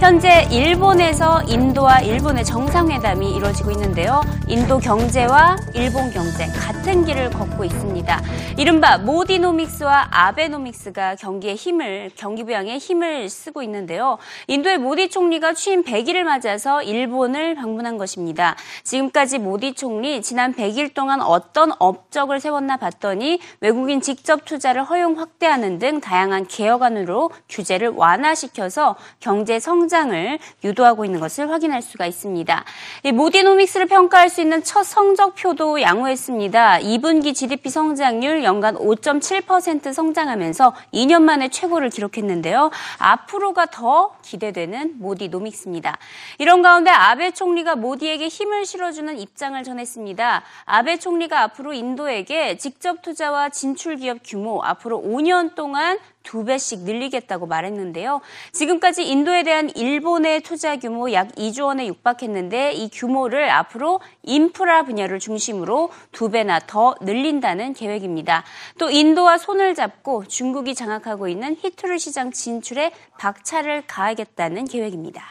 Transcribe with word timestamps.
현재 0.00 0.48
일본에서 0.50 1.42
인도와 1.42 2.00
일본의 2.00 2.46
정상회담이 2.46 3.36
이루어지고 3.36 3.70
있는데요. 3.72 4.22
인도 4.48 4.78
경제와 4.78 5.58
일본 5.74 6.10
경제 6.10 6.46
같은 6.46 7.04
길을 7.04 7.28
걷고 7.28 7.66
있습니다. 7.66 8.22
이른바 8.56 8.96
모디노믹스와 8.96 10.08
아베노믹스가 10.10 11.16
경기의 11.16 11.54
힘을 11.54 12.10
경기 12.14 12.44
부양에 12.44 12.78
힘을 12.78 13.28
쓰고 13.28 13.62
있는데요. 13.62 14.16
인도의 14.46 14.78
모디 14.78 15.10
총리가 15.10 15.52
취임 15.52 15.84
100일을 15.84 16.22
맞아서 16.22 16.82
일본을 16.82 17.54
방문한 17.56 17.98
것입니다. 17.98 18.56
지금까지 18.82 19.38
모디 19.38 19.74
총리 19.74 20.22
지난 20.22 20.54
100일 20.54 20.94
동안 20.94 21.20
어떤 21.20 21.72
업적을 21.78 22.40
세웠나 22.40 22.78
봤더니 22.78 23.38
외국인 23.60 24.00
직접 24.00 24.46
투자를 24.46 24.82
허용 24.82 25.18
확대하는 25.18 25.78
등 25.78 26.00
다양한 26.00 26.46
개혁안으로 26.46 27.30
규제를 27.50 27.88
완화시켜서 27.88 28.96
경제 29.20 29.60
성 29.60 29.89
성장을 29.90 30.38
유도하고 30.62 31.04
있는 31.04 31.18
것을 31.18 31.50
확인할 31.50 31.82
수가 31.82 32.06
있습니다. 32.06 32.64
모디노믹스를 33.12 33.86
평가할 33.86 34.28
수 34.28 34.40
있는 34.40 34.62
첫 34.62 34.84
성적표도 34.84 35.82
양호했습니다. 35.82 36.78
2분기 36.78 37.34
GDP 37.34 37.70
성장률 37.70 38.44
연간 38.44 38.76
5.7% 38.76 39.92
성장하면서 39.92 40.74
2년 40.94 41.22
만에 41.22 41.48
최고를 41.48 41.90
기록했는데요. 41.90 42.70
앞으로가 42.98 43.66
더 43.66 44.14
기대되는 44.22 44.94
모디노믹스입니다. 44.98 45.98
이런 46.38 46.62
가운데 46.62 46.90
아베 46.90 47.32
총리가 47.32 47.74
모디에게 47.74 48.28
힘을 48.28 48.64
실어주는 48.64 49.18
입장을 49.18 49.60
전했습니다. 49.60 50.42
아베 50.66 50.98
총리가 50.98 51.42
앞으로 51.42 51.72
인도에게 51.72 52.56
직접 52.58 53.02
투자와 53.02 53.48
진출 53.48 53.96
기업 53.96 54.18
규모 54.24 54.62
앞으로 54.62 55.02
5년 55.02 55.56
동안 55.56 55.98
두 56.22 56.44
배씩 56.44 56.80
늘리겠다고 56.80 57.46
말했는데요. 57.46 58.20
지금까지 58.52 59.08
인도에 59.08 59.42
대한 59.42 59.70
일본의 59.70 60.42
투자 60.42 60.76
규모 60.76 61.12
약 61.12 61.28
2조 61.32 61.66
원에 61.66 61.86
육박했는데 61.86 62.72
이 62.72 62.88
규모를 62.90 63.50
앞으로 63.50 64.00
인프라 64.22 64.84
분야를 64.84 65.18
중심으로 65.18 65.90
두 66.12 66.30
배나 66.30 66.60
더 66.66 66.94
늘린다는 67.00 67.74
계획입니다. 67.74 68.44
또 68.78 68.90
인도와 68.90 69.38
손을 69.38 69.74
잡고 69.74 70.26
중국이 70.26 70.74
장악하고 70.74 71.28
있는 71.28 71.56
히트루 71.60 71.98
시장 71.98 72.30
진출에 72.32 72.92
박차를 73.18 73.84
가하겠다는 73.86 74.66
계획입니다. 74.66 75.24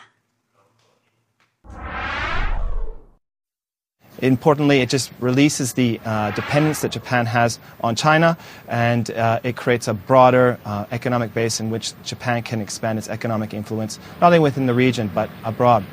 Importantly, 4.22 4.82
it 4.82 4.90
just 4.90 5.12
releases 5.20 5.74
the 5.74 6.00
uh, 6.06 6.32
dependence 6.32 6.82
that 6.82 6.92
Japan 6.92 7.26
has 7.26 7.60
on 7.82 7.96
China, 7.96 8.38
and 8.68 9.10
uh, 9.12 9.40
it 9.44 9.56
creates 9.56 9.88
a 9.88 9.94
broader 9.94 10.60
uh, 10.66 10.86
economic 10.92 11.34
base 11.34 11.60
in 11.60 11.70
which 11.70 11.94
Japan 12.04 12.44
can 12.44 12.62
expand 12.62 13.00
its 13.00 13.08
economic 13.08 13.54
influence, 13.54 14.00
not 14.20 14.28
only 14.28 14.40
within 14.40 14.66
the 14.66 14.74
region, 14.74 15.10
but 15.14 15.30
abroad. 15.44 15.86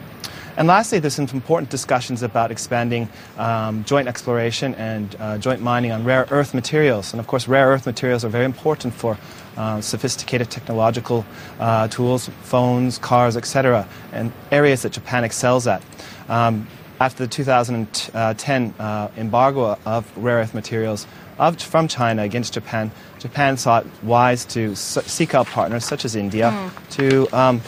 And 0.56 0.66
lastly, 0.66 0.98
there's 0.98 1.14
some 1.14 1.28
important 1.34 1.70
discussions 1.70 2.22
about 2.22 2.50
expanding 2.50 3.10
um, 3.36 3.84
joint 3.84 4.08
exploration 4.08 4.74
and 4.76 5.14
uh, 5.18 5.36
joint 5.36 5.60
mining 5.60 5.92
on 5.92 6.02
rare 6.02 6.26
earth 6.30 6.54
materials. 6.54 7.12
And 7.12 7.20
of 7.20 7.26
course, 7.26 7.46
rare 7.46 7.68
earth 7.68 7.84
materials 7.84 8.24
are 8.24 8.30
very 8.30 8.46
important 8.46 8.94
for 8.94 9.18
uh, 9.58 9.82
sophisticated 9.82 10.50
technological 10.50 11.26
uh, 11.60 11.88
tools, 11.88 12.30
phones, 12.42 12.96
cars, 12.98 13.36
etc., 13.36 13.86
and 14.12 14.32
areas 14.50 14.82
that 14.82 14.92
Japan 14.92 15.24
excels 15.24 15.66
at. 15.66 15.82
Um, 16.28 16.66
after 17.00 17.24
the 17.24 17.30
2010 17.30 18.74
uh, 18.78 19.08
embargo 19.16 19.78
of 19.84 20.16
rare 20.16 20.38
earth 20.38 20.54
materials 20.54 21.06
of, 21.38 21.60
from 21.60 21.88
China 21.88 22.22
against 22.22 22.54
Japan, 22.54 22.90
Japan 23.18 23.56
thought 23.56 23.86
wise 24.02 24.44
to 24.46 24.74
seek 24.74 25.34
out 25.34 25.46
partners 25.46 25.84
such 25.84 26.04
as 26.04 26.16
India 26.16 26.50
mm. 26.50 26.90
to 26.90 27.36
um, 27.36 27.60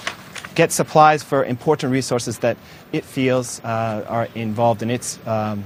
get 0.55 0.73
supplies 0.73 1.23
for 1.23 1.45
important 1.45 1.93
resources 1.93 2.39
that 2.39 2.57
it 2.93 3.05
feels 3.05 3.61
uh, 3.65 4.05
are 4.09 4.29
involved 4.35 4.83
in 4.83 4.91
its 4.91 5.19
um, 5.27 5.65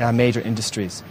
uh, 0.00 0.12
major 0.12 0.40
industries. 0.40 1.02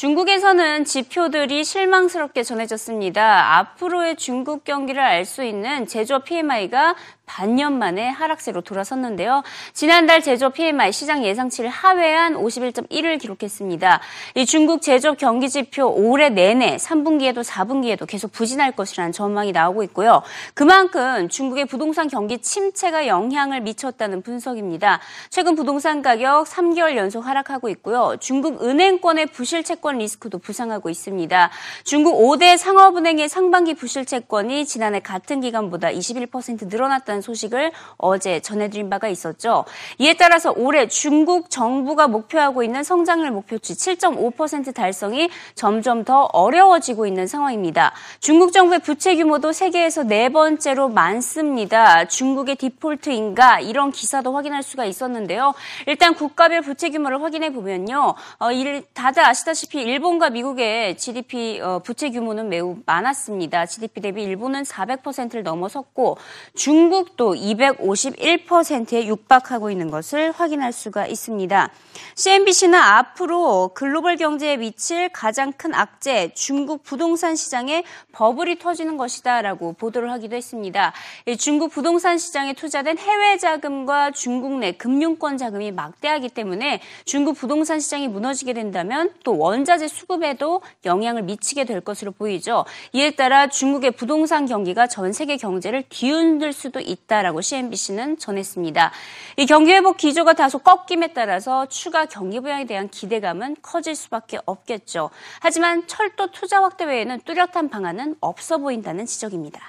중국에서는 0.00 0.86
지표들이 0.86 1.62
실망스럽게 1.62 2.42
전해졌습니다. 2.42 3.58
앞으로의 3.58 4.16
중국 4.16 4.64
경기를 4.64 5.02
알 5.02 5.26
수 5.26 5.44
있는 5.44 5.86
제조업 5.86 6.24
PMI가 6.24 6.94
반년 7.30 7.78
만에 7.78 8.08
하락세로 8.08 8.60
돌아섰는데요. 8.60 9.44
지난달 9.72 10.20
제조업 10.20 10.54
PMI 10.54 10.92
시장 10.92 11.24
예상치를 11.24 11.70
하회한 11.70 12.34
51.1을 12.34 13.20
기록했습니다. 13.20 14.00
이 14.34 14.46
중국 14.46 14.82
제조업 14.82 15.16
경기 15.16 15.48
지표 15.48 15.86
올해 15.86 16.28
내내 16.28 16.76
3분기에도 16.76 17.44
4분기에도 17.44 18.04
계속 18.08 18.32
부진할 18.32 18.72
것이라는 18.72 19.12
전망이 19.12 19.52
나오고 19.52 19.84
있고요. 19.84 20.22
그만큼 20.54 21.28
중국의 21.28 21.66
부동산 21.66 22.08
경기 22.08 22.38
침체가 22.38 23.06
영향을 23.06 23.60
미쳤다는 23.60 24.22
분석입니다. 24.22 24.98
최근 25.30 25.54
부동산 25.54 26.02
가격 26.02 26.48
3개월 26.48 26.96
연속 26.96 27.24
하락하고 27.26 27.68
있고요. 27.68 28.16
중국 28.18 28.64
은행권의 28.64 29.26
부실 29.26 29.62
채권 29.62 29.98
리스크도 29.98 30.38
부상하고 30.38 30.90
있습니다. 30.90 31.50
중국 31.84 32.20
5대 32.20 32.58
상업은행의 32.58 33.28
상반기 33.28 33.74
부실 33.74 34.04
채권이 34.04 34.66
지난해 34.66 34.98
같은 34.98 35.40
기간보다 35.40 35.90
21% 35.90 36.66
늘어났다는 36.66 37.19
있다는 37.20 37.22
소식을 37.22 37.70
어제 37.98 38.40
전해드린 38.40 38.90
바가 38.90 39.08
있었죠. 39.08 39.64
이에 39.98 40.14
따라서 40.14 40.52
올해 40.56 40.88
중국 40.88 41.50
정부가 41.50 42.08
목표하고 42.08 42.62
있는 42.62 42.82
성장률 42.82 43.30
목표치 43.30 43.74
7.5% 43.74 44.74
달성이 44.74 45.30
점점 45.54 46.04
더 46.04 46.22
어려워지고 46.32 47.06
있는 47.06 47.26
상황입니다. 47.26 47.92
중국 48.20 48.52
정부의 48.52 48.80
부채 48.80 49.14
규모도 49.16 49.52
세계에서 49.52 50.04
네 50.04 50.30
번째로 50.30 50.88
많습니다. 50.88 52.06
중국의 52.06 52.56
디폴트인가 52.56 53.60
이런 53.60 53.92
기사도 53.92 54.34
확인할 54.34 54.62
수가 54.62 54.84
있었는데요. 54.84 55.54
일단 55.86 56.14
국가별 56.14 56.62
부채 56.62 56.90
규모를 56.90 57.22
확인해 57.22 57.52
보면요. 57.52 58.14
어, 58.38 58.48
다들 58.94 59.24
아시다시피 59.24 59.82
일본과 59.82 60.30
미국의 60.30 60.96
GDP 60.96 61.60
어, 61.60 61.80
부채 61.80 62.10
규모는 62.10 62.48
매우 62.48 62.78
많았습니다. 62.86 63.66
GDP 63.66 64.00
대비 64.00 64.22
일본은 64.22 64.62
400%를 64.62 65.42
넘어섰고 65.42 66.16
중국 66.54 67.09
중국도 67.10 67.34
251%에 67.34 69.06
육박하고 69.06 69.70
있는 69.70 69.90
것을 69.90 70.32
확인할 70.32 70.72
수가 70.72 71.06
있습니다. 71.06 71.70
CNBC는 72.14 72.78
앞으로 72.78 73.70
글로벌 73.74 74.16
경제에 74.16 74.56
미칠 74.56 75.08
가장 75.10 75.52
큰 75.52 75.74
악재 75.74 76.32
중국 76.34 76.82
부동산 76.82 77.36
시장에 77.36 77.84
버블이 78.12 78.58
터지는 78.58 78.96
것이다라고 78.96 79.74
보도를 79.74 80.10
하기도 80.12 80.36
했습니다. 80.36 80.92
중국 81.38 81.70
부동산 81.70 82.18
시장에 82.18 82.52
투자된 82.52 82.98
해외 82.98 83.36
자금과 83.36 84.12
중국 84.12 84.58
내 84.58 84.72
금융권 84.72 85.38
자금이 85.38 85.72
막대하기 85.72 86.30
때문에 86.30 86.80
중국 87.04 87.34
부동산 87.34 87.80
시장이 87.80 88.08
무너지게 88.08 88.52
된다면 88.52 89.12
또 89.24 89.38
원자재 89.38 89.88
수급에도 89.88 90.62
영향을 90.84 91.22
미치게 91.22 91.64
될 91.64 91.80
것으로 91.80 92.12
보이죠. 92.12 92.64
이에 92.92 93.10
따라 93.12 93.48
중국의 93.48 93.92
부동산 93.92 94.46
경기가 94.46 94.86
전 94.86 95.12
세계 95.12 95.36
경제를 95.36 95.84
뒤흔들 95.88 96.52
수도 96.52 96.80
있다 96.80 96.99
라고 97.08 97.40
CNBC는 97.40 98.18
전했습니다. 98.18 98.92
이 99.36 99.46
경기 99.46 99.72
회복 99.72 99.96
기조가 99.96 100.34
다소 100.34 100.58
꺾임에 100.58 101.12
따라서 101.12 101.66
추가 101.66 102.06
경기 102.06 102.40
부양에 102.40 102.66
대한 102.66 102.88
기대감은 102.88 103.56
커질 103.62 103.94
수밖에 103.94 104.38
없겠죠. 104.44 105.10
하지만 105.40 105.86
철도 105.86 106.30
투자 106.30 106.62
확대 106.62 106.84
외에는 106.84 107.20
뚜렷한 107.24 107.68
방안은 107.68 108.16
없어 108.20 108.58
보인다는 108.58 109.06
지적입니다. 109.06 109.60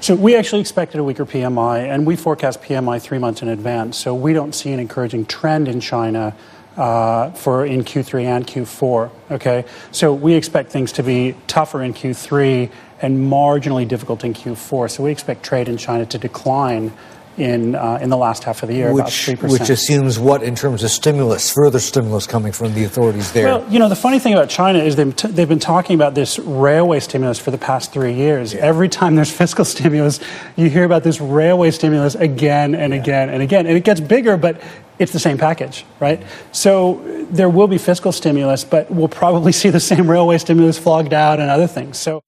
So 0.00 0.14
we 0.14 0.36
actually 0.36 0.60
expected 0.60 1.00
a 1.00 1.04
weaker 1.04 1.24
PMI, 1.24 1.88
and 1.88 2.06
we 2.06 2.16
forecast 2.16 2.60
PMI 2.62 3.00
three 3.00 3.18
months 3.18 3.42
in 3.42 3.48
advance. 3.48 3.96
So 3.96 4.14
we 4.14 4.32
don't 4.32 4.54
see 4.54 4.72
an 4.72 4.78
encouraging 4.78 5.26
trend 5.26 5.68
in 5.68 5.80
China 5.80 6.28
uh, 6.28 6.55
for 6.76 7.66
in 7.66 7.84
Q3 7.84 8.24
and 8.24 8.46
Q4. 8.46 9.10
Okay, 9.32 9.64
so 9.90 10.12
we 10.12 10.34
expect 10.34 10.70
things 10.70 10.92
to 10.92 11.02
be 11.02 11.34
tougher 11.46 11.82
in 11.82 11.94
Q3 11.94 12.70
and 13.02 13.30
marginally 13.30 13.86
difficult 13.86 14.24
in 14.24 14.34
Q4. 14.34 14.90
So 14.90 15.02
we 15.02 15.10
expect 15.10 15.42
trade 15.42 15.68
in 15.68 15.76
China 15.76 16.06
to 16.06 16.18
decline 16.18 16.92
in 17.36 17.74
uh, 17.74 17.98
in 18.00 18.08
the 18.08 18.16
last 18.16 18.44
half 18.44 18.62
of 18.62 18.68
the 18.68 18.74
year, 18.74 18.92
which, 18.92 19.02
about 19.02 19.12
three 19.12 19.36
percent. 19.36 19.60
Which 19.60 19.70
assumes 19.70 20.18
what 20.18 20.42
in 20.42 20.54
terms 20.54 20.82
of 20.82 20.90
stimulus, 20.90 21.52
further 21.52 21.78
stimulus 21.78 22.26
coming 22.26 22.52
from 22.52 22.74
the 22.74 22.84
authorities 22.84 23.32
there? 23.32 23.46
Well, 23.46 23.70
you 23.70 23.78
know, 23.78 23.88
the 23.88 23.96
funny 23.96 24.18
thing 24.18 24.32
about 24.32 24.48
China 24.48 24.78
is 24.78 24.96
they've, 24.96 25.14
t- 25.14 25.28
they've 25.28 25.48
been 25.48 25.58
talking 25.58 25.94
about 25.94 26.14
this 26.14 26.38
railway 26.38 27.00
stimulus 27.00 27.38
for 27.38 27.50
the 27.50 27.58
past 27.58 27.92
three 27.92 28.14
years. 28.14 28.54
Yeah. 28.54 28.60
Every 28.60 28.88
time 28.88 29.16
there's 29.16 29.30
fiscal 29.30 29.64
stimulus, 29.66 30.18
you 30.56 30.70
hear 30.70 30.84
about 30.84 31.02
this 31.02 31.20
railway 31.20 31.70
stimulus 31.70 32.14
again 32.14 32.74
and 32.74 32.94
yeah. 32.94 33.00
again 33.00 33.28
and 33.28 33.42
again, 33.42 33.66
and 33.66 33.76
it 33.76 33.84
gets 33.84 34.00
bigger, 34.00 34.36
but 34.36 34.60
it's 34.98 35.12
the 35.12 35.18
same 35.18 35.38
package, 35.38 35.84
right? 36.00 36.22
So 36.52 37.26
there 37.30 37.48
will 37.48 37.68
be 37.68 37.78
fiscal 37.78 38.12
stimulus, 38.12 38.64
but 38.64 38.90
we'll 38.90 39.08
probably 39.08 39.52
see 39.62 39.70
the 39.70 39.80
same 39.80 40.10
railway 40.10 40.38
stimulus 40.38 40.78
flogged 40.78 41.12
out 41.12 41.40
and 41.40 41.50
other 41.50 41.66
things. 41.66 41.98
So. 41.98 42.22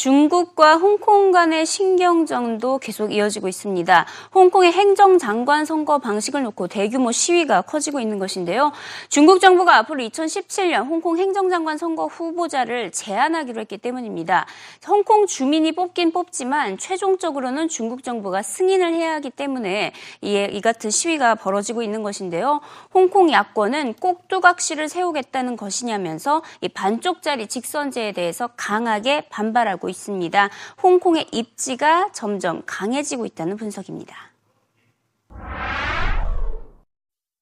중국과 0.00 0.78
홍콩 0.78 1.30
간의 1.30 1.66
신경전도 1.66 2.78
계속 2.78 3.12
이어지고 3.12 3.48
있습니다. 3.48 4.06
홍콩의 4.34 4.72
행정장관 4.72 5.66
선거 5.66 5.98
방식을 5.98 6.42
놓고 6.42 6.68
대규모 6.68 7.12
시위가 7.12 7.60
커지고 7.60 8.00
있는 8.00 8.18
것인데요. 8.18 8.72
중국 9.10 9.40
정부가 9.40 9.76
앞으로 9.76 10.02
2017년 10.04 10.86
홍콩 10.86 11.18
행정장관 11.18 11.76
선거 11.76 12.06
후보자를 12.06 12.92
제안하기로 12.92 13.60
했기 13.60 13.76
때문입니다. 13.76 14.46
홍콩 14.88 15.26
주민이 15.26 15.72
뽑긴 15.72 16.12
뽑지만 16.12 16.78
최종적으로는 16.78 17.68
중국 17.68 18.02
정부가 18.02 18.40
승인을 18.40 18.94
해야 18.94 19.16
하기 19.16 19.28
때문에 19.28 19.92
이, 20.22 20.60
같은 20.62 20.88
시위가 20.88 21.34
벌어지고 21.34 21.82
있는 21.82 22.02
것인데요. 22.02 22.62
홍콩 22.94 23.30
야권은 23.30 23.94
꼭두각시를 24.00 24.88
세우겠다는 24.88 25.58
것이냐면서 25.58 26.40
이 26.62 26.68
반쪽짜리 26.70 27.48
직선제에 27.48 28.12
대해서 28.12 28.48
강하게 28.56 29.26
반발하고 29.28 29.89
있습니다. 29.89 30.49
홍콩의 30.81 31.27
입지가 31.31 32.11
점점 32.13 32.63
강해지고 32.65 33.25
있다는 33.25 33.57
분석입니다. 33.57 34.15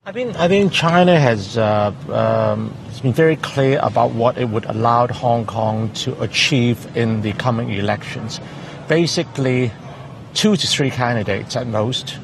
I 0.05 0.11
think 0.11 0.35
I 0.37 0.49
think 0.49 0.73
China 0.73 1.17
has 1.17 1.57
uh, 1.57 1.93
um, 2.11 2.73
been 3.01 3.13
very 3.13 3.37
clear 3.37 3.79
about 3.81 4.11
what 4.11 4.37
it 4.37 4.49
would 4.49 4.65
allow 4.65 5.07
Hong 5.07 5.45
Kong 5.45 5.89
to 6.03 6.11
achieve 6.21 6.85
in 6.93 7.21
the 7.21 7.31
coming 7.33 7.69
elections. 7.69 8.41
Basically, 8.89 9.71
two 10.33 10.57
to 10.57 10.67
three 10.67 10.89
candidates 10.89 11.55
at 11.55 11.67
most. 11.67 12.19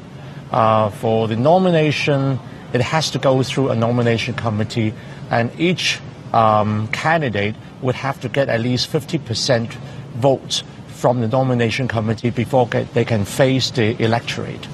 Uh, 0.52 0.90
for 0.90 1.26
the 1.28 1.36
nomination, 1.36 2.38
it 2.74 2.82
has 2.82 3.10
to 3.12 3.18
go 3.18 3.42
through 3.42 3.70
a 3.70 3.76
nomination 3.76 4.34
committee, 4.34 4.92
and 5.30 5.50
each 5.58 6.00
um, 6.32 6.88
candidate 6.88 7.54
would 7.80 7.94
have 7.94 8.20
to 8.20 8.28
get 8.28 8.48
at 8.48 8.60
least 8.60 8.92
50% 8.92 9.74
votes 10.15 10.63
from 10.87 11.21
the 11.21 11.27
nomination 11.27 11.87
committee 11.87 12.29
before 12.29 12.65
they 12.67 13.05
can 13.05 13.25
face 13.25 13.71
the 13.71 14.01
electorate. 14.01 14.67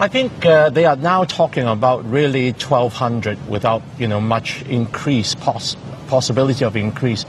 I 0.00 0.08
think 0.08 0.44
uh, 0.44 0.70
they 0.70 0.86
are 0.86 0.96
now 0.96 1.22
talking 1.22 1.64
about 1.68 2.04
really 2.10 2.50
1,200 2.50 3.48
without, 3.48 3.80
you 3.96 4.08
know, 4.08 4.20
much 4.20 4.62
increase, 4.62 5.36
poss- 5.36 5.76
possibility 6.08 6.64
of 6.64 6.74
increase. 6.74 7.24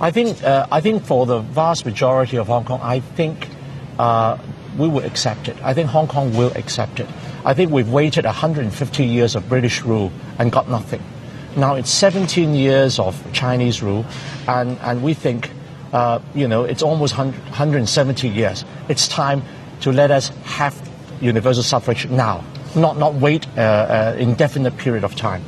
I 0.00 0.10
think, 0.10 0.42
uh, 0.42 0.66
I 0.72 0.80
think 0.80 1.04
for 1.04 1.26
the 1.26 1.38
vast 1.38 1.86
majority 1.86 2.36
of 2.36 2.48
Hong 2.48 2.64
Kong, 2.64 2.80
I 2.82 2.98
think 3.00 3.48
uh, 4.00 4.36
we 4.76 4.88
will 4.88 5.04
accept 5.04 5.48
it. 5.48 5.56
I 5.62 5.74
think 5.74 5.90
Hong 5.90 6.08
Kong 6.08 6.36
will 6.36 6.52
accept 6.56 6.98
it. 6.98 7.08
I 7.44 7.54
think 7.54 7.70
we've 7.70 7.88
waited 7.88 8.24
150 8.24 9.04
years 9.04 9.36
of 9.36 9.48
British 9.48 9.82
rule 9.82 10.10
and 10.38 10.50
got 10.50 10.68
nothing. 10.68 11.02
Now 11.56 11.74
it's 11.76 11.90
17 11.90 12.54
years 12.54 12.98
of 12.98 13.14
Chinese 13.32 13.82
rule, 13.82 14.04
and, 14.46 14.76
and 14.82 15.02
we 15.02 15.14
think 15.14 15.50
uh, 15.92 16.20
you 16.34 16.48
know, 16.48 16.64
it's 16.64 16.82
almost 16.82 17.16
170 17.16 18.28
years. 18.28 18.64
It's 18.88 19.08
time 19.08 19.42
to 19.80 19.92
let 19.92 20.10
us 20.10 20.28
have 20.44 20.76
universal 21.20 21.62
suffrage 21.62 22.06
now, 22.08 22.44
not, 22.74 22.98
not 22.98 23.14
wait 23.14 23.46
an 23.46 23.58
uh, 23.58 24.14
uh, 24.14 24.16
indefinite 24.18 24.76
period 24.76 25.04
of 25.04 25.14
time. 25.16 25.42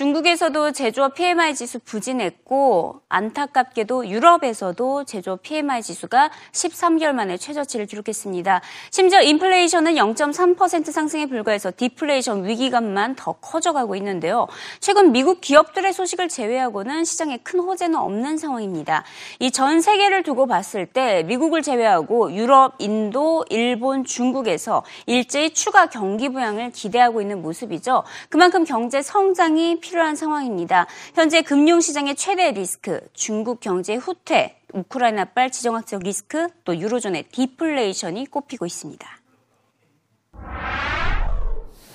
중국에서도 0.00 0.72
제조업 0.72 1.14
PMI 1.14 1.54
지수 1.54 1.78
부진했고 1.78 3.00
안타깝게도 3.08 4.08
유럽에서도 4.08 5.04
제조업 5.04 5.40
PMI 5.40 5.82
지수가 5.82 6.30
13개월 6.52 7.12
만에 7.12 7.38
최저치를 7.38 7.86
기록했습니다. 7.86 8.60
심지어 8.90 9.22
인플레이션은 9.22 9.94
0.3% 9.94 10.92
상승에 10.92 11.24
불과해서 11.24 11.72
디플레이션 11.74 12.44
위기감만 12.44 13.14
더 13.14 13.32
커져가고 13.40 13.96
있는데요. 13.96 14.48
최근 14.80 15.12
미국 15.12 15.40
기업들의 15.40 15.90
소식을 15.94 16.28
제외하고는 16.28 17.06
시장에 17.06 17.38
큰 17.38 17.60
호재는 17.60 17.98
없는 17.98 18.36
상황입니다. 18.36 19.02
이 19.40 19.50
전 19.50 19.80
세계를 19.80 20.22
두고 20.24 20.46
봤을 20.46 20.84
때 20.84 21.22
미국을 21.22 21.62
제외하고 21.62 22.34
유럽, 22.34 22.74
인도, 22.80 23.46
일본, 23.48 24.04
중국에서 24.04 24.84
일제히 25.06 25.54
추가 25.54 25.86
경기 25.86 26.28
부양을 26.28 26.72
기대하고 26.72 27.22
있는 27.22 27.40
모습이죠. 27.40 28.04
그만큼 28.28 28.64
경제 28.64 29.00
성장이 29.00 29.80
필요한 29.86 30.16
상황입니다. 30.16 30.86
현재 31.14 31.42
금융시장의 31.42 32.16
최대 32.16 32.50
리스크, 32.50 33.00
중국 33.12 33.60
경제 33.60 33.94
후퇴, 33.94 34.56
우크라이나발 34.72 35.50
지정학적 35.50 36.02
리스크, 36.02 36.48
또 36.64 36.76
유로존의 36.76 37.24
디플레이션이 37.30 38.26
꼽히고 38.26 38.66
있습니다. 38.66 39.06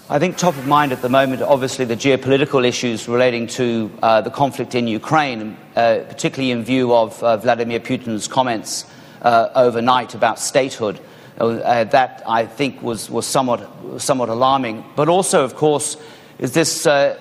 I 0.09 0.19
think 0.19 0.37
top 0.37 0.57
of 0.57 0.65
mind 0.65 0.91
at 0.93 1.01
the 1.01 1.09
moment, 1.09 1.41
obviously, 1.41 1.85
the 1.85 1.95
geopolitical 1.95 2.65
issues 2.65 3.07
relating 3.07 3.47
to 3.47 3.89
uh, 4.01 4.21
the 4.21 4.31
conflict 4.31 4.75
in 4.75 4.87
Ukraine, 4.87 5.55
uh, 5.75 6.03
particularly 6.07 6.51
in 6.51 6.63
view 6.63 6.93
of 6.93 7.21
uh, 7.23 7.37
Vladimir 7.37 7.79
Putin's 7.79 8.27
comments 8.27 8.85
uh, 9.21 9.49
overnight 9.55 10.15
about 10.15 10.39
statehood. 10.39 10.99
Uh, 11.39 11.85
that 11.85 12.21
I 12.27 12.45
think 12.45 12.83
was, 12.83 13.09
was 13.09 13.25
somewhat, 13.25 13.67
somewhat 13.97 14.29
alarming. 14.29 14.83
But 14.95 15.07
also, 15.07 15.43
of 15.43 15.55
course, 15.55 15.97
is 16.37 16.51
this 16.51 16.85
uh, 16.85 17.15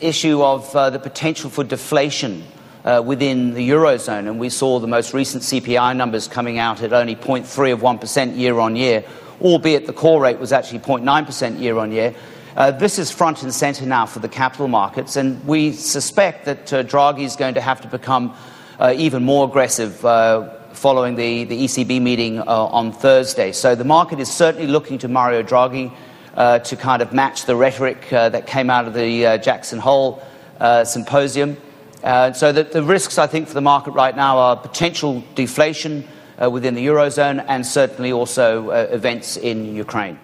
issue 0.00 0.42
of 0.42 0.74
uh, 0.74 0.90
the 0.90 0.98
potential 0.98 1.50
for 1.50 1.64
deflation 1.64 2.44
uh, 2.84 3.02
within 3.04 3.54
the 3.54 3.70
Eurozone. 3.70 4.28
And 4.28 4.38
we 4.38 4.48
saw 4.48 4.78
the 4.78 4.86
most 4.86 5.12
recent 5.12 5.42
CPI 5.42 5.96
numbers 5.96 6.28
coming 6.28 6.58
out 6.58 6.82
at 6.82 6.92
only 6.92 7.16
0.3 7.16 7.72
of 7.72 7.80
1% 7.80 8.36
year 8.36 8.58
on 8.58 8.76
year, 8.76 9.04
albeit 9.40 9.86
the 9.86 9.92
core 9.92 10.22
rate 10.22 10.38
was 10.38 10.52
actually 10.52 10.80
0.9% 10.80 11.60
year 11.60 11.78
on 11.78 11.92
year. 11.92 12.14
Uh, 12.56 12.70
this 12.72 12.98
is 12.98 13.10
front 13.10 13.42
and 13.42 13.54
centre 13.54 13.86
now 13.86 14.04
for 14.04 14.18
the 14.18 14.28
capital 14.28 14.66
markets, 14.66 15.14
and 15.16 15.44
we 15.46 15.72
suspect 15.72 16.44
that 16.44 16.72
uh, 16.72 16.82
Draghi 16.82 17.22
is 17.22 17.36
going 17.36 17.54
to 17.54 17.60
have 17.60 17.80
to 17.82 17.88
become 17.88 18.34
uh, 18.80 18.92
even 18.96 19.22
more 19.22 19.46
aggressive 19.46 20.04
uh, 20.04 20.48
following 20.72 21.14
the, 21.14 21.44
the 21.44 21.64
ECB 21.64 22.00
meeting 22.02 22.40
on 22.40 22.92
Thursday. 22.92 23.52
So 23.52 23.74
the 23.74 23.84
market 23.84 24.18
is 24.18 24.30
certainly 24.30 24.66
looking 24.66 24.98
to 24.98 25.08
Mario 25.08 25.42
Draghi 25.42 25.92
uh, 26.38 26.60
to 26.60 26.76
kind 26.76 27.02
of 27.02 27.12
match 27.12 27.46
the 27.46 27.56
rhetoric 27.56 28.12
uh, 28.12 28.28
that 28.28 28.46
came 28.46 28.70
out 28.70 28.86
of 28.86 28.94
the 28.94 29.26
uh, 29.26 29.38
Jackson 29.38 29.80
Hole 29.80 30.22
uh, 30.60 30.84
symposium. 30.84 31.56
Uh, 32.04 32.32
so 32.32 32.52
the, 32.52 32.62
the, 32.62 32.82
risks, 32.82 33.18
I 33.18 33.26
think, 33.26 33.48
for 33.48 33.54
the 33.54 33.60
market 33.60 33.90
right 33.90 34.14
now 34.14 34.38
are 34.38 34.56
potential 34.56 35.24
deflation 35.34 36.06
within 36.52 36.74
the 36.74 36.86
Eurozone 36.86 37.44
and 37.48 37.66
certainly 37.66 38.12
also 38.12 38.70
events 38.70 39.36
in 39.36 39.74
Ukraine. 39.74 40.20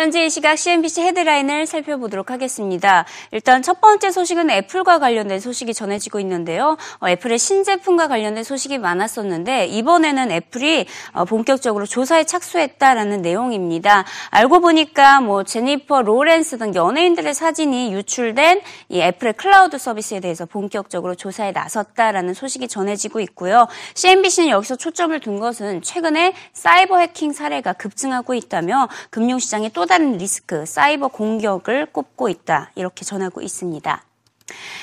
현재 0.00 0.24
이 0.24 0.30
시각 0.30 0.56
CNBC 0.56 1.02
헤드라인을 1.02 1.66
살펴보도록 1.66 2.30
하겠습니다. 2.30 3.04
일단 3.32 3.60
첫 3.60 3.82
번째 3.82 4.10
소식은 4.10 4.48
애플과 4.48 4.98
관련된 4.98 5.40
소식이 5.40 5.74
전해지고 5.74 6.20
있는데요. 6.20 6.78
어, 7.00 7.08
애플의 7.10 7.38
신제품과 7.38 8.08
관련된 8.08 8.42
소식이 8.42 8.78
많았었는데 8.78 9.66
이번에는 9.66 10.30
애플이 10.30 10.86
어, 11.12 11.26
본격적으로 11.26 11.84
조사에 11.84 12.24
착수했다라는 12.24 13.20
내용입니다. 13.20 14.06
알고 14.30 14.60
보니까 14.60 15.20
뭐 15.20 15.42
제니퍼 15.44 16.00
로렌스 16.00 16.56
등 16.56 16.74
연예인들의 16.74 17.34
사진이 17.34 17.92
유출된 17.92 18.62
이 18.88 19.02
애플의 19.02 19.34
클라우드 19.34 19.76
서비스에 19.76 20.20
대해서 20.20 20.46
본격적으로 20.46 21.14
조사에 21.14 21.52
나섰다라는 21.52 22.32
소식이 22.32 22.68
전해지고 22.68 23.20
있고요. 23.20 23.68
CNBC는 23.92 24.48
여기서 24.48 24.76
초점을 24.76 25.20
둔 25.20 25.38
것은 25.38 25.82
최근에 25.82 26.32
사이버 26.54 26.96
해킹 26.96 27.34
사례가 27.34 27.74
급증하고 27.74 28.32
있다며 28.32 28.88
금융시장에 29.10 29.68
또 29.74 29.89
다른 29.90 30.18
리스크, 30.18 30.66
사이버 30.66 31.08
공격을 31.08 31.86
꼽고 31.86 32.28
있다. 32.28 32.70
이렇게 32.76 33.04
전하고 33.04 33.40
있습니다. 33.40 34.04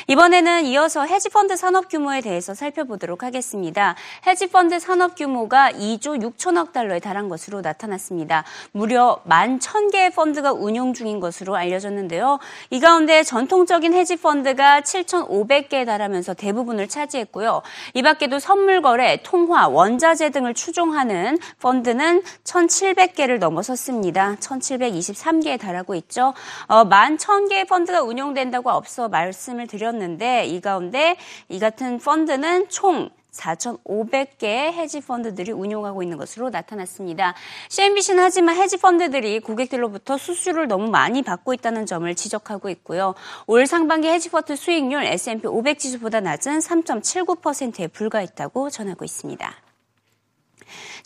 이번에는 0.08 0.66
이어서 0.66 1.06
헤지펀드 1.06 1.56
산업 1.56 1.90
규모에 1.90 2.22
대해서 2.22 2.54
살펴보도록 2.54 3.24
하겠습니다. 3.24 3.96
헤지펀드 4.26 4.80
산업 4.80 5.16
규모가 5.16 5.72
2조 5.72 6.22
6천억 6.22 6.72
달러에 6.72 7.00
달한 7.00 7.30
것으로 7.30 7.62
나타났습니다. 7.62 8.44
무려 8.72 9.22
1만 9.28 9.60
1,000개의 9.60 10.14
펀드가 10.16 10.54
운용 10.54 10.94
중인 10.94 11.20
것으로 11.20 11.56
알려졌는데요. 11.56 12.40
이 12.70 12.80
가운데 12.80 13.24
전통적인 13.24 13.94
헤지펀드가 13.94 14.82
7,500개에 14.82 15.86
달하면서 15.86 16.34
대부분을 16.36 16.88
차지했고요. 16.88 17.62
이 17.94 18.02
밖에도 18.02 18.40
선물 18.40 18.82
거래, 18.82 19.20
통화, 19.24 19.68
원자재 19.68 20.30
등을 20.30 20.54
추종하는 20.54 21.38
펀드는 21.62 22.24
1,700개를 22.44 23.40
넘어섰습니다. 23.40 24.36
1,723개에 24.36 25.60
달하고 25.60 25.96
있죠. 25.96 26.34
어, 26.68 26.86
1만 26.86 27.18
1,000개의 27.18 27.68
펀드가 27.68 28.02
운용된다고 28.02 28.70
앞서 28.72 29.10
말씀 29.10 29.57
말씀을 29.58 29.68
드렸는데 29.68 30.46
이 30.46 30.62
가운데 30.62 31.18
이 31.50 31.60
같은 31.60 31.98
펀드는 32.00 32.70
총 32.70 33.10
4,500개의 33.32 34.72
헤지 34.74 35.02
펀드들이 35.02 35.52
운용하고 35.52 36.02
있는 36.02 36.18
것으로 36.18 36.50
나타났습니다. 36.50 37.36
CNBC는 37.70 38.24
하지만 38.24 38.56
헤지 38.56 38.78
펀드들이 38.78 39.40
고객들로부터 39.42 40.18
수수료를 40.18 40.68
너무 40.68 40.90
많이 40.90 41.22
받고 41.22 41.54
있다는 41.54 41.86
점을 41.86 42.14
지적하고 42.16 42.70
있고요. 42.70 43.14
올 43.46 43.68
상반기 43.68 44.08
헤지 44.08 44.30
펀드 44.30 44.56
수익률 44.56 45.04
S&P 45.04 45.46
500 45.46 45.78
지수보다 45.78 46.20
낮은 46.20 46.60
3.79%에 46.60 47.88
불과했다고 47.88 48.70
전하고 48.70 49.06
있습니다. 49.06 49.54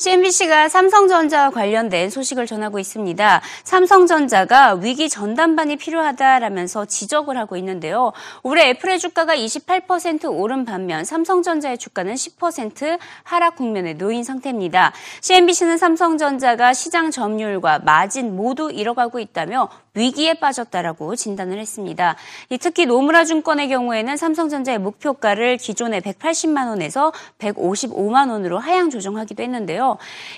CNBC가 0.01 0.67
삼성전자와 0.67 1.51
관련된 1.51 2.09
소식을 2.09 2.47
전하고 2.47 2.79
있습니다. 2.79 3.39
삼성전자가 3.63 4.73
위기 4.73 5.07
전담반이 5.09 5.75
필요하다라면서 5.75 6.85
지적을 6.85 7.37
하고 7.37 7.55
있는데요. 7.57 8.11
올해 8.41 8.69
애플의 8.69 8.97
주가가 8.97 9.35
28% 9.35 10.35
오른 10.35 10.65
반면 10.65 11.05
삼성전자의 11.05 11.77
주가는 11.77 12.15
10% 12.15 12.97
하락 13.21 13.57
국면에 13.57 13.93
놓인 13.93 14.23
상태입니다. 14.23 14.91
CNBC는 15.21 15.77
삼성전자가 15.77 16.73
시장 16.73 17.11
점유율과 17.11 17.81
마진 17.85 18.35
모두 18.35 18.71
잃어가고 18.71 19.19
있다며 19.19 19.69
위기에 19.93 20.35
빠졌다라고 20.35 21.15
진단을 21.15 21.59
했습니다. 21.59 22.15
특히 22.61 22.85
노무라 22.85 23.25
증권의 23.25 23.67
경우에는 23.67 24.15
삼성전자의 24.15 24.79
목표가를 24.79 25.57
기존의 25.57 26.01
180만 26.01 26.69
원에서 26.69 27.11
155만 27.39 28.31
원으로 28.31 28.57
하향 28.57 28.89
조정하기도 28.89 29.43
했는데요. 29.43 29.90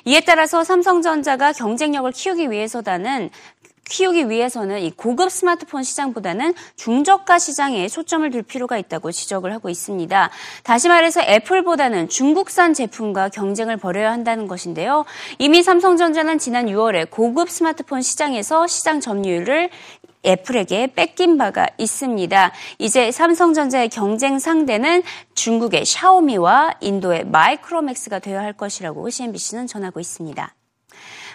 이에 0.06 0.22
따라서 0.22 0.64
삼성전자가 0.64 1.54
경쟁력을 1.54 2.12
키우기 2.12 2.52
위해서다는 2.52 3.30
키우기 3.90 4.30
위해서는 4.30 4.80
이 4.80 4.92
고급 4.92 5.30
스마트폰 5.30 5.84
시장보다는 5.84 6.54
중저가 6.76 7.38
시장에 7.38 7.88
초점을 7.88 8.30
둘 8.32 8.42
필요가 8.42 8.78
있다고 8.78 9.12
지적을 9.12 9.54
하고 9.54 9.70
있습니다. 9.70 10.30
다시 10.64 10.88
말해서 10.88 11.22
애플보다는 11.22 12.10
중국산 12.10 12.74
제품과 12.74 13.30
경쟁을 13.30 13.78
벌여야 13.78 14.12
한다는 14.12 14.48
것인데요. 14.48 15.06
이미 15.38 15.64
삼성전자는 15.64 16.40
지난 16.40 16.68
6월에 16.68 17.10
고급 17.10 17.50
스마트폰 17.50 18.02
시장에서 18.02 18.68
시장 18.68 19.00
점유율을 19.00 19.70
애플에게 20.26 20.94
뺏긴 20.94 21.38
바가 21.38 21.68
있습니다. 21.78 22.52
이제 22.80 23.12
삼성전자의 23.12 23.90
경쟁 23.90 24.40
상대는 24.40 25.04
중국의 25.36 25.86
샤오미와 25.86 26.76
인도의 26.82 27.26
마이크로맥스가 27.26 28.20
되어야 28.20 28.42
할 28.42 28.54
것이라고 28.54 29.10
CNBC는 29.10 29.68
전하고 29.68 30.00
있습니다. 30.00 30.56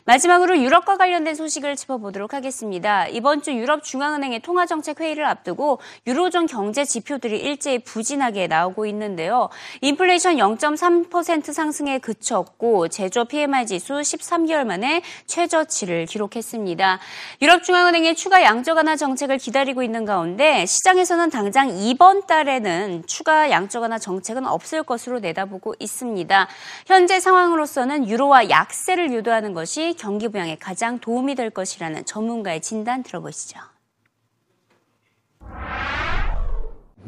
마지막으로 0.09 0.59
유럽과 0.59 0.97
관련된 0.97 1.35
소식을 1.35 1.77
짚어보도록 1.77 2.33
하겠습니다. 2.33 3.07
이번 3.09 3.43
주 3.43 3.53
유럽 3.53 3.85
중앙은행의 3.85 4.41
통화 4.41 4.65
정책 4.65 5.01
회의를 5.01 5.27
앞두고 5.27 5.81
유로존 6.07 6.47
경제 6.47 6.87
지표들이 6.87 7.39
일제히 7.39 7.79
부진하게 7.81 8.47
나오고 8.47 8.87
있는데요. 8.87 9.51
인플레이션 9.83 10.37
0.3% 10.37 11.53
상승에 11.53 11.99
그쳤고 11.99 12.89
제조 12.89 13.27
PMI 13.27 13.67
지수 13.67 13.93
13개월 13.93 14.65
만에 14.65 15.03
최저치를 15.27 16.07
기록했습니다. 16.07 17.01
유럽 17.43 17.63
중앙은행의 17.63 18.17
추가 18.17 18.43
양적 18.43 18.79
완화 18.79 18.97
정책을 18.97 19.37
기다리고 19.37 19.83
있는 19.83 20.07
가운데 20.07 20.65
시장에서는 20.65 21.29
당장 21.29 21.69
이번 21.69 22.27
달에는 22.27 23.03
추가 23.07 23.51
양적 23.51 23.83
완화 23.83 23.99
정책은 23.99 24.47
없을 24.47 24.85
것으로 24.85 25.21
내다보고 25.21 25.75
있습니다. 25.79 26.49
현재 26.87 27.21
상황으로서는 27.21 28.09
유로와 28.09 28.49
약세를 28.49 29.13
유도하는 29.13 29.53
것이 29.53 29.98
경기 29.98 30.28
부양에 30.28 30.56
가장 30.60 31.00
도움이 31.00 31.34
될 31.34 31.50
것이라는 31.50 32.06
전문가의 32.06 32.62
진단 32.62 33.02
들어보시죠. 33.02 33.60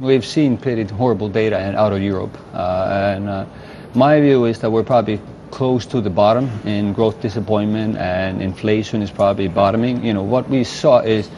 We've 0.02 0.25
seen 0.25 0.58
pretty 0.58 0.92
horrible 0.92 1.30
data 1.30 1.56
out 1.78 1.94
of 1.94 2.02
Europe, 2.02 2.36
uh, 2.54 3.14
and 3.16 3.30
uh, 3.30 3.46
my 3.94 4.20
view 4.20 4.46
is 4.46 4.60
that 4.60 4.72
we're 4.72 4.84
probably 4.84 5.22
close 5.52 5.86
to 5.86 6.02
the 6.02 6.10
bottom 6.10 6.50
in 6.66 6.92
growth 6.92 7.22
disappointment, 7.22 7.98
and 7.98 8.42
inflation 8.42 9.02
is 9.02 9.12
probably 9.12 9.48
bottoming. 9.48 10.04
You 10.04 10.14
know, 10.14 10.24
what 10.24 10.50
we 10.50 10.64
saw 10.66 11.00
is 11.00 11.30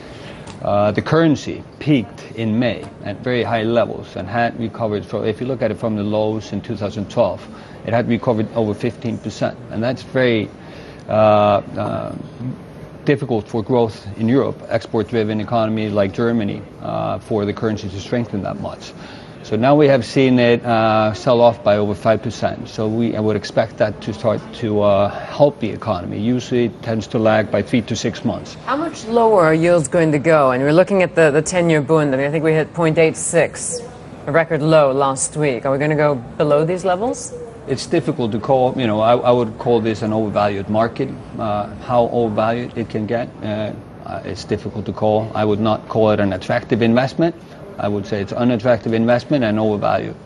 uh, 0.64 0.92
the 0.92 1.02
currency 1.04 1.62
peaked 1.80 2.24
in 2.36 2.58
May 2.58 2.84
at 3.04 3.18
very 3.18 3.44
high 3.44 3.64
levels 3.64 4.16
and 4.16 4.28
had 4.28 4.58
recovered. 4.60 5.06
From, 5.06 5.26
if 5.26 5.42
you 5.42 5.46
look 5.46 5.62
at 5.62 5.70
it 5.70 5.78
from 5.78 5.96
the 5.98 6.04
lows 6.04 6.54
in 6.54 6.62
2012, 6.62 7.48
it 7.86 7.94
had 7.94 8.08
recovered 8.08 8.48
over 8.56 8.74
15%, 8.74 9.56
and 9.70 9.84
that's 9.84 10.02
very 10.02 10.48
uh, 10.48 10.50
uh, 10.50 10.61
difficult 13.05 13.49
for 13.49 13.63
growth 13.63 14.07
in 14.17 14.29
Europe, 14.29 14.63
export-driven 14.69 15.41
economy 15.41 15.89
like 15.89 16.13
Germany, 16.13 16.63
uh, 16.81 17.19
for 17.19 17.45
the 17.45 17.53
currency 17.53 17.89
to 17.89 18.01
strengthen 18.01 18.43
that 18.43 18.61
much. 18.61 18.93
So 19.43 19.57
now 19.57 19.75
we 19.75 19.89
have 19.89 20.05
seen 20.05 20.39
it 20.39 20.65
uh, 20.65 21.15
sell 21.15 21.41
off 21.41 21.65
by 21.65 21.77
over 21.77 21.95
5%. 21.95 22.69
So 22.69 22.87
we 22.87 23.17
I 23.17 23.21
would 23.21 23.35
expect 23.35 23.79
that 23.79 24.01
to 24.03 24.15
start 24.15 24.41
to 24.55 24.83
uh, 24.83 25.09
help 25.09 25.59
the 25.59 25.69
economy. 25.69 26.21
Usually 26.21 26.67
it 26.67 26.83
tends 26.83 27.09
to 27.09 27.19
lag 27.19 27.51
by 27.51 27.61
three 27.63 27.83
to 27.83 27.97
six 27.97 28.25
months. 28.25 28.55
How 28.67 28.77
much 28.77 29.05
lower 29.07 29.43
are 29.45 29.55
yields 29.55 29.89
going 29.89 30.13
to 30.13 30.21
go? 30.21 30.53
And 30.53 30.63
we're 30.63 30.73
looking 30.73 31.03
at 31.03 31.17
the, 31.17 31.33
the 31.33 31.43
10-year 31.43 31.83
bond. 31.83 32.15
I 32.15 32.19
mean, 32.19 32.27
I 32.29 32.31
think 32.31 32.45
we 32.45 32.53
hit 32.53 32.73
0.86, 32.73 33.91
a 34.29 34.33
record 34.33 34.63
low 34.63 34.93
last 34.93 35.37
week. 35.37 35.67
Are 35.67 35.73
we 35.73 35.79
going 35.79 35.91
to 35.91 35.97
go 35.97 36.15
below 36.15 36.65
these 36.65 36.85
levels? 36.85 37.35
It's 37.69 37.87
difficult 37.87 38.33
to 38.33 38.40
call, 38.40 38.75
you 38.76 38.88
know, 38.88 39.00
I, 39.00 39.16
I 39.16 39.31
would 39.31 39.57
call 39.59 39.81
this 39.81 40.02
an 40.02 40.12
overvalued 40.12 40.69
market. 40.69 41.09
Uh, 41.38 41.73
how 41.76 42.09
overvalued 42.09 42.76
it 42.76 42.88
can 42.88 43.07
get, 43.07 43.28
uh, 43.42 43.73
it's 44.25 44.45
difficult 44.45 44.85
to 44.87 44.92
call. 44.92 45.31
I 45.35 45.45
would 45.45 45.61
not 45.61 45.88
call 45.88 46.11
it 46.11 46.19
an 46.19 46.33
attractive 46.33 46.83
investment. 46.83 47.37
I 47.78 47.87
would 47.87 48.04
say 48.04 48.21
it's 48.21 48.33
unattractive 48.33 48.92
investment 48.92 49.45
and 49.45 49.61
overvalued. 49.61 50.16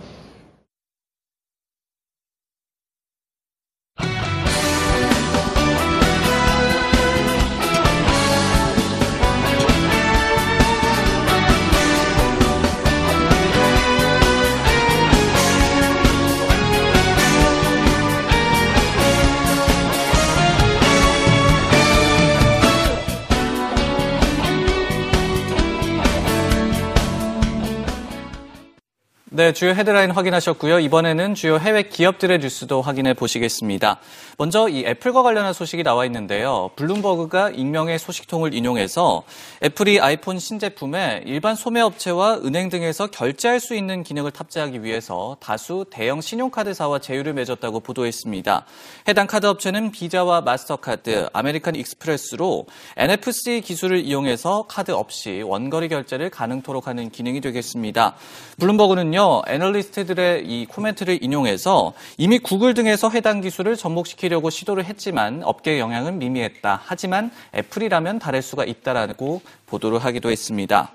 네, 29.37 29.53
주요 29.53 29.73
헤드라인 29.73 30.13
확인하셨고요. 30.13 30.79
이번에는 30.79 31.35
주요 31.35 31.59
해외 31.59 31.83
기업들의 31.83 32.39
뉴스도 32.39 32.81
확인해 32.81 33.13
보시겠습니다. 33.13 33.99
먼저 34.39 34.67
이 34.67 34.87
애플과 34.87 35.23
관련한 35.23 35.53
소식이 35.53 35.83
나와 35.83 36.07
있는데요. 36.07 36.71
블룸버그가 36.77 37.51
익명의 37.51 37.99
소식통을 37.99 38.55
인용해서 38.55 39.25
애플이 39.63 40.01
아이폰 40.01 40.39
신제품에 40.39 41.25
일반 41.27 41.55
소매업체와 41.55 42.41
은행 42.45 42.71
등에서 42.71 43.09
결제할 43.09 43.61
수 43.61 43.75
있는 43.75 44.03
기능을 44.03 44.31
탑재하기 44.31 44.83
위해서 44.83 45.37
다수 45.39 45.85
대형 45.91 46.23
신용카드사와 46.23 47.01
제휴를 47.01 47.35
맺었다고 47.35 47.81
보도했습니다. 47.81 48.65
해당 49.09 49.27
카드 49.27 49.45
업체는 49.45 49.91
비자와 49.91 50.41
마스터카드, 50.41 51.29
아메리칸 51.35 51.75
익스프레스로 51.75 52.65
NFC 52.97 53.61
기술을 53.63 54.01
이용해서 54.01 54.65
카드 54.67 54.93
없이 54.93 55.43
근거리 55.45 55.89
결제를 55.89 56.31
가능토록 56.31 56.87
하는 56.87 57.11
기능이 57.11 57.43
되겠습니다. 57.43 58.15
블룸버그는요, 58.59 59.26
애널리스트들의 59.47 60.45
이 60.47 60.67
코멘트를 60.67 61.23
인용해서 61.23 61.93
이미 62.19 62.39
구글 62.39 62.75
등에서 62.75 63.11
해당 63.11 63.41
기술을 63.41 63.77
접목시키려고 63.77 64.51
시도를 64.51 64.85
했지만 64.85 65.43
업계의 65.45 65.81
영향은 65.81 66.19
미미했다. 66.19 66.83
하지만 66.85 67.31
애플이라면 67.55 68.19
다를 68.19 68.43
수가 68.43 68.65
있다라고 68.65 69.41
보도를 69.67 69.99
하기도 69.99 70.31
했습니다. 70.31 70.93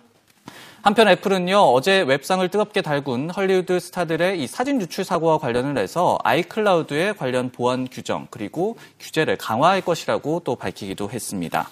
한편 0.84 1.08
애플은요, 1.10 1.58
어제 1.58 2.02
웹상을 2.02 2.48
뜨겁게 2.50 2.82
달군 2.82 3.30
헐리우드 3.30 3.80
스타들의 3.80 4.42
이 4.42 4.48
사진 4.48 4.82
유출 4.82 5.04
사고와 5.04 5.38
관련을 5.38 5.78
해서 5.78 6.18
아이클라우드의 6.24 7.18
관련 7.18 7.52
보안 7.52 7.88
규정, 7.88 8.26
그리고 8.32 8.78
규제를 9.00 9.38
강화할 9.38 9.82
것이라고 9.82 10.42
또 10.44 10.56
밝히기도 10.56 11.12
했습니다. 11.12 11.70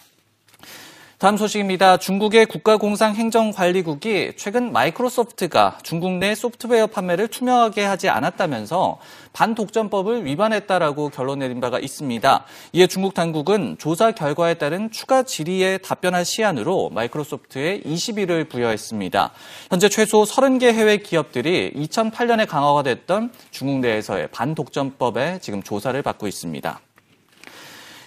다음 1.19 1.35
소식입니다. 1.35 1.97
중국의 1.97 2.45
국가공상행정관리국이 2.45 4.35
최근 4.37 4.71
마이크로소프트가 4.71 5.79
중국 5.83 6.13
내 6.13 6.33
소프트웨어 6.33 6.87
판매를 6.87 7.27
투명하게 7.27 7.83
하지 7.83 8.07
않았다면서 8.07 8.99
반독점법을 9.33 10.23
위반했다라고 10.23 11.09
결론 11.09 11.39
내린 11.39 11.59
바가 11.59 11.79
있습니다. 11.79 12.45
이에 12.71 12.87
중국 12.87 13.13
당국은 13.15 13.75
조사 13.77 14.13
결과에 14.13 14.53
따른 14.53 14.91
추가 14.91 15.23
질의에 15.23 15.79
답변할 15.79 16.23
시한으로 16.23 16.89
마이크로소프트에 16.91 17.81
20일을 17.81 18.47
부여했습니다. 18.47 19.31
현재 19.71 19.89
최소 19.89 20.23
30개 20.23 20.71
해외 20.71 20.95
기업들이 20.95 21.73
2008년에 21.75 22.47
강화가 22.47 22.81
됐던 22.81 23.33
중국 23.51 23.81
내에서의 23.81 24.29
반독점법에 24.31 25.39
지금 25.41 25.63
조사를 25.63 26.01
받고 26.01 26.27
있습니다. 26.29 26.79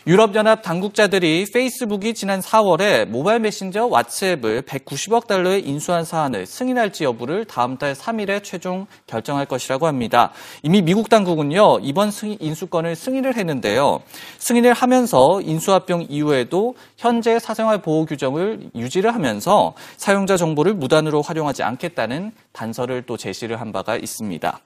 유럽연합 0.04 0.62
당국자들이 0.62 1.46
페이스북이 1.54 2.14
지난 2.14 2.40
4월에 2.40 3.06
모바일 3.06 3.38
메신저 3.38 3.86
왓츠앱을 3.88 4.62
190억 4.62 5.28
달러에 5.28 5.60
인수한 5.60 6.04
사안을 6.04 6.44
승인할지 6.44 7.04
여부를 7.04 7.44
다음 7.44 7.78
달 7.78 7.94
3일에 7.94 8.42
최종 8.42 8.88
결정할 9.06 9.46
것이라고 9.46 9.86
합니다. 9.86 10.32
이미 10.64 10.82
미국 10.82 11.08
당국은요, 11.08 11.78
이번 11.82 12.10
승인, 12.10 12.36
인수권을 12.40 12.96
승인을 12.96 13.36
했는데요. 13.36 14.02
승인을 14.38 14.72
하면서 14.72 15.40
인수합병 15.40 16.06
이후에도 16.08 16.74
현재 16.96 17.38
사생활 17.38 17.80
보호 17.80 18.04
규정을 18.04 18.70
유지를 18.74 19.14
하면서 19.14 19.72
사용자 19.98 20.36
정보를 20.36 20.74
무단으로 20.74 21.22
활용하지 21.22 21.62
않겠다는 21.62 22.32
단서를 22.50 23.02
또 23.02 23.16
제시를 23.16 23.60
한 23.60 23.70
바가 23.70 23.98
있습니다. 23.98 24.58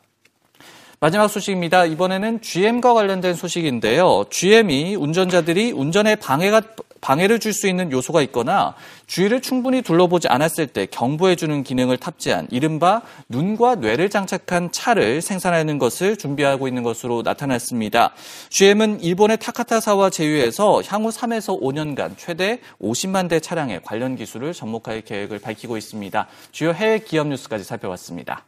마지막 0.99 1.29
소식입니다. 1.29 1.85
이번에는 1.85 2.41
GM과 2.41 2.95
관련된 2.95 3.35
소식인데요. 3.35 4.25
GM이 4.31 4.95
운전자들이 4.95 5.73
운전에 5.73 6.17
방해가 6.17 6.63
방해를 7.03 7.39
줄 7.39 7.53
수 7.53 7.69
있는 7.69 7.93
요소가 7.93 8.23
있거나 8.23 8.75
주위를 9.07 9.41
충분히 9.41 9.83
둘러보지 9.83 10.29
않았을 10.29 10.67
때 10.67 10.87
경보해주는 10.87 11.63
기능을 11.63 11.99
탑재한 11.99 12.49
이른바 12.51 13.03
눈과 13.29 13.77
뇌를 13.77 14.11
장착한 14.11 14.73
차를 14.73 15.21
생산하는 15.21 15.79
것을 15.79 16.17
준비하고 16.17 16.67
있는 16.67 16.83
것으로 16.83 17.23
나타났습니다. 17.23 18.13
GM은 18.49 19.03
일본의 19.03 19.39
타카타사와 19.39 20.11
제휴해서 20.11 20.83
향후 20.87 21.11
3에서 21.11 21.61
5년간 21.61 22.15
최대 22.17 22.61
50만 22.81 23.29
대 23.29 23.39
차량의 23.39 23.83
관련 23.85 24.17
기술을 24.17 24.55
접목할 24.55 25.03
계획을 25.03 25.39
밝히고 25.39 25.77
있습니다. 25.77 26.27
주요 26.53 26.73
해외 26.73 26.99
기업 26.99 27.29
뉴스까지 27.29 27.65
살펴봤습니다. 27.65 28.45